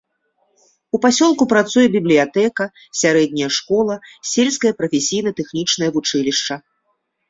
У 0.97 0.99
пасёлку 1.03 1.47
працуе 1.53 1.83
бібліятэка, 1.97 2.63
сярэдняя 3.03 3.49
школа, 3.61 4.01
сельскае 4.33 4.75
прафесійна-тэхнічнае 4.83 5.89
вучылішча. 5.97 6.55